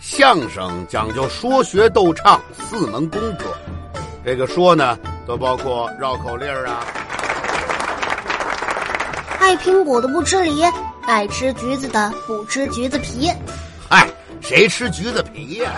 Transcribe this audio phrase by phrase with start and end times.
[0.00, 3.54] 相声讲究说学逗唱四门功课，
[4.24, 6.82] 这个说呢，都包括绕口令啊。
[9.38, 10.64] 爱苹果的不吃梨，
[11.02, 13.30] 爱吃橘子的不吃橘子皮。
[13.90, 14.08] 嗨，
[14.40, 15.70] 谁吃橘子皮呀？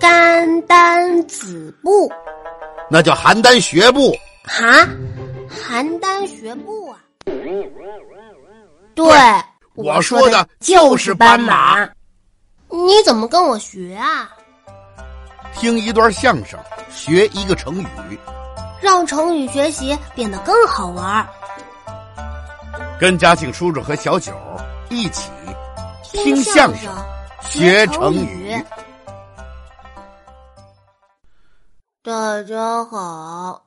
[0.00, 2.10] 邯郸子布，
[2.90, 4.16] 那叫邯郸学步。
[4.44, 4.88] 哈，
[5.50, 6.98] 邯郸学步啊？
[8.94, 9.12] 对，
[9.74, 11.86] 我说的就是斑马。
[12.72, 14.30] 你怎么跟我学啊？
[15.54, 16.58] 听一段相声，
[16.90, 18.18] 学一个成语，
[18.80, 21.28] 让成语学习变得更好玩。
[22.98, 24.32] 跟嘉庆叔叔和小九
[24.88, 25.30] 一起
[26.02, 26.90] 听相声，
[27.42, 28.64] 学成语。
[32.02, 33.62] 大家好，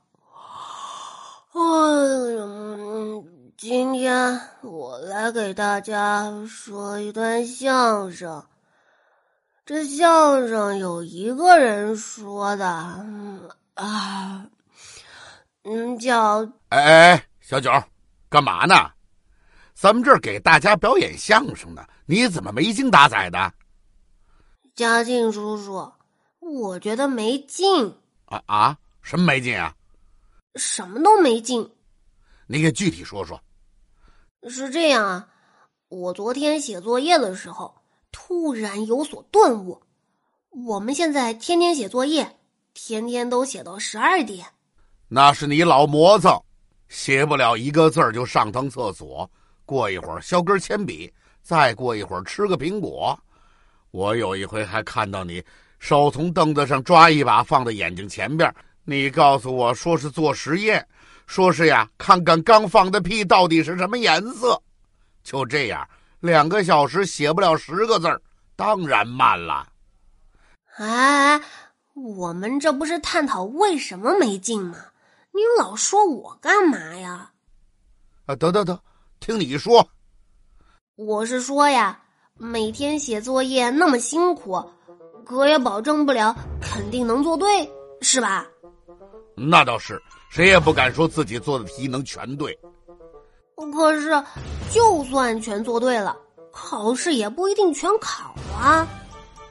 [1.54, 3.24] 嗯，
[3.56, 8.44] 今天我来给大家说一段相声。
[9.66, 12.68] 这相声有一个人说的，
[13.74, 14.46] 啊，
[15.64, 17.72] 嗯，叫哎哎，小九，
[18.30, 18.76] 干嘛呢？
[19.74, 23.52] 咱们这儿给大家表演相声呢，你怎么没精打采的？
[24.76, 25.92] 嘉靖叔叔，
[26.38, 27.92] 我觉得没劲。
[28.26, 29.74] 啊啊，什么没劲啊？
[30.54, 31.68] 什么都没劲。
[32.46, 33.42] 你给具体说说。
[34.48, 35.28] 是这样啊，
[35.88, 37.74] 我昨天写作业的时候。
[38.18, 39.82] 突然有所顿悟，
[40.50, 42.38] 我们现在天天写作业，
[42.74, 44.46] 天天都写到十二点。
[45.10, 46.42] 那是你老磨蹭，
[46.88, 49.30] 写不了一个字儿就上趟厕所，
[49.66, 53.20] 过一会儿削根铅笔，再过一会儿吃个苹果。
[53.92, 55.44] 我有一回还看到你
[55.78, 58.52] 手从凳子上抓一把放在眼睛前边，
[58.86, 60.88] 你告诉我说是做实验，
[61.28, 64.60] 说是呀看看刚放的屁到底是什么颜色。
[65.22, 65.86] 就这样。
[66.26, 68.20] 两个小时写不了十个字儿，
[68.56, 69.68] 当然慢了。
[70.78, 71.40] 哎，
[71.94, 74.78] 我们这不是探讨为什么没劲吗？
[75.32, 77.32] 你老说我干嘛呀？
[78.26, 78.78] 啊，得得得，
[79.20, 79.88] 听你说。
[80.96, 82.00] 我是说呀，
[82.34, 84.64] 每天写作业那么辛苦，
[85.24, 87.70] 哥也保证不了肯定能做对，
[88.02, 88.46] 是吧？
[89.36, 92.58] 那倒是，谁也不敢说自己做的题能全对。
[93.56, 94.24] 可是，
[94.72, 96.16] 就算全做对了，
[96.52, 98.88] 考试也不一定全考啊。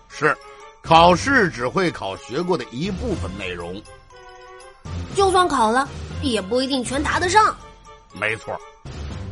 [0.08, 0.36] 是，
[0.82, 3.80] 考试只会考学过的一部分内容。
[5.14, 5.88] 就算考了，
[6.22, 7.56] 也不一定全答得上。
[8.12, 8.56] 没错，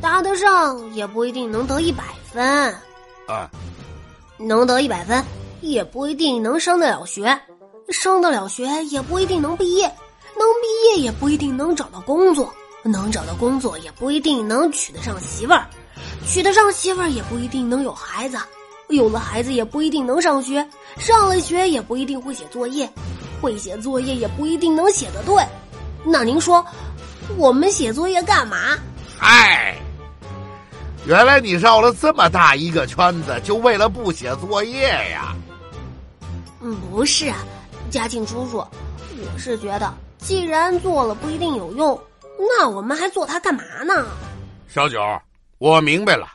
[0.00, 2.75] 答得上也不一定能得一百分。
[3.28, 3.50] 啊，
[4.38, 5.22] 能得一百分，
[5.61, 7.38] 也不一定能升得了学。
[7.91, 9.87] 升得了学，也不一定能毕业。
[10.34, 12.53] 能毕业，也不一定能找到工作。
[12.82, 15.66] 能找到工作也不一定能娶得上媳妇儿，
[16.26, 18.37] 娶得上媳妇儿也不一定能有孩子，
[18.88, 20.66] 有了孩子也不一定能上学，
[20.98, 22.91] 上了学也不一定会写作业，
[23.41, 25.43] 会写作业也不一定能写得对。
[26.04, 26.65] 那您说，
[27.37, 28.56] 我们写作业干嘛？
[29.19, 29.76] 嗨，
[31.06, 35.37] 原来你绕了这么大一个圈子，就为了不写作业呀？
[36.60, 37.37] 嗯，不是啊，
[37.91, 41.99] 嘉庆叔叔，我是觉得，既然做了不一定有用。
[42.45, 44.07] 那我们还做它干嘛呢？
[44.69, 45.01] 小九，
[45.59, 46.27] 我明白了，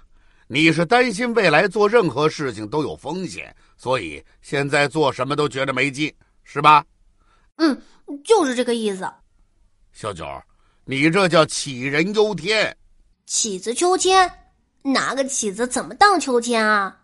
[0.47, 6.13] 你是担心未来做任何事情都有风险，所以现在做什么都觉得没劲，
[6.43, 6.85] 是吧？
[7.57, 7.81] 嗯，
[8.23, 9.09] 就是这个意思。
[9.91, 10.25] 小九，
[10.85, 12.75] 你这叫杞人忧天。
[13.27, 14.31] 杞子秋千，
[14.83, 16.95] 拿个杞子怎么荡秋千啊？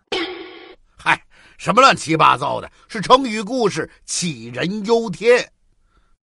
[0.96, 1.22] 嗨，
[1.58, 2.70] 什么乱七八糟的？
[2.88, 5.46] 是成语故事“杞人忧天”。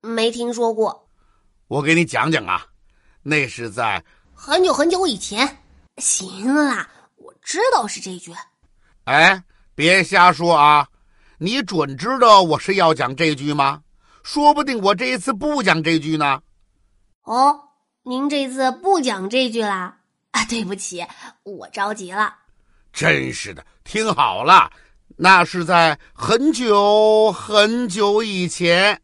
[0.00, 1.06] 没听说过。
[1.66, 2.66] 我给你讲讲啊，
[3.22, 4.02] 那是在
[4.34, 5.58] 很久很久以前。
[5.98, 8.32] 行啦，我知道是这句。
[9.04, 9.42] 哎，
[9.74, 10.88] 别瞎说啊！
[11.38, 13.82] 你准知道我是要讲这句吗？
[14.22, 16.40] 说不定我这一次不讲这句呢。
[17.24, 17.60] 哦，
[18.02, 19.98] 您这次不讲这句啦？
[20.30, 21.06] 啊，对不起，
[21.42, 22.34] 我着急了。
[22.92, 24.70] 真是的，听好了，
[25.16, 29.00] 那是在很久很久以前。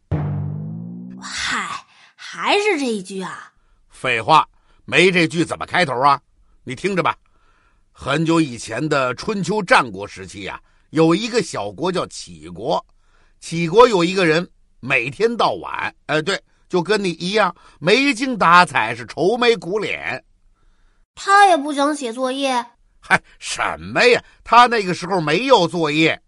[1.21, 1.85] 嗨。
[2.29, 3.51] 还是这一句啊？
[3.97, 4.47] 废话，
[4.85, 6.21] 没这句怎么开头啊？
[6.63, 7.17] 你听着吧。
[7.91, 10.61] 很久以前的春秋战国时期呀，
[10.91, 12.85] 有一个小国叫杞国。
[13.41, 14.47] 杞国有一个人，
[14.81, 16.39] 每天到晚，哎，对，
[16.69, 20.23] 就跟你一样，没精打采，是愁眉苦脸。
[21.15, 22.63] 他也不想写作业。
[22.99, 24.23] 嗨，什么呀？
[24.43, 26.21] 他那个时候没有作业。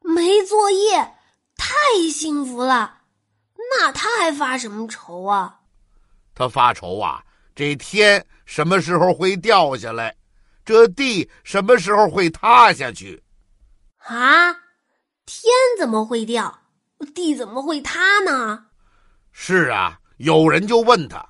[0.00, 1.14] 没作业，
[1.56, 1.76] 太
[2.12, 3.02] 幸福了。
[3.70, 5.60] 那他还发什么愁啊？
[6.34, 7.22] 他发愁啊，
[7.54, 10.14] 这天什么时候会掉下来？
[10.64, 13.22] 这地什么时候会塌下去？
[13.98, 14.52] 啊，
[15.26, 16.60] 天怎么会掉？
[17.14, 18.66] 地怎么会塌呢？
[19.32, 21.26] 是啊，有人就问他，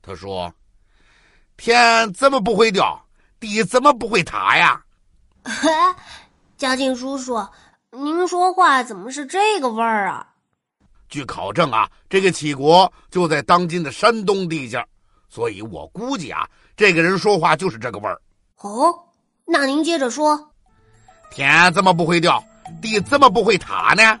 [0.00, 0.52] 他说
[1.58, 3.04] ：“天怎么不会掉？
[3.38, 4.82] 地怎么不会塌呀？”
[6.56, 7.46] 嘉靖叔叔，
[7.90, 10.34] 您说话怎么是这个味儿啊？
[11.08, 14.84] 据考证啊，这个杞国就在当今的山东地界，
[15.28, 18.20] 所以我估计啊，这个人说话就是这个味儿。
[18.58, 18.94] 哦，
[19.46, 20.38] 那您接着说，
[21.30, 22.42] 天怎么不会掉？
[22.82, 24.18] 地怎么不会塌呢？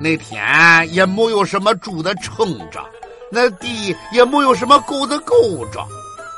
[0.00, 2.84] 那天也没有什么柱子撑着，
[3.30, 5.34] 那地也没有什么沟子勾
[5.72, 5.84] 着，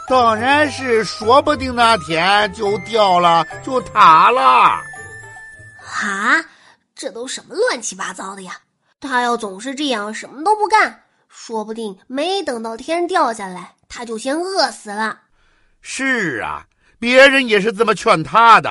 [0.08, 4.42] 当然是说不定那天就掉了，就塌了。
[4.42, 4.82] 啊，
[6.94, 8.58] 这都什么乱七八糟的呀！
[9.00, 15.20] 他要总是这样，什么都不干，说不定没等到天掉下来，他就先饿死了。
[15.80, 16.66] 是啊，
[16.98, 18.70] 别人也是这么劝他的。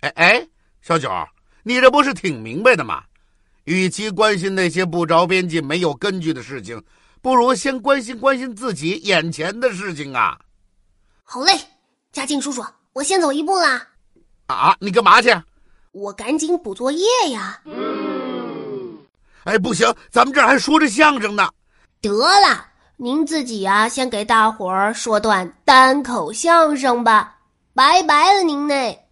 [0.00, 0.48] 哎哎，
[0.80, 1.10] 小九，
[1.62, 3.02] 你这不是挺明白的吗？
[3.64, 6.82] 与其关心那些不着边际、没有根据的事情，
[7.22, 10.38] 不如先关心关心自己眼前的事情啊！
[11.22, 11.58] 好嘞，
[12.12, 12.62] 嘉靖叔叔，
[12.92, 13.88] 我先走一步啦。
[14.48, 15.34] 啊，你干嘛去？
[15.92, 17.62] 我赶紧补作业呀。
[19.44, 21.48] 哎，不行，咱们这还说着相声呢。
[22.00, 22.10] 得
[22.40, 27.36] 了，您自己啊，先给大伙儿说段单口相声吧。
[27.74, 29.03] 拜拜了，您嘞。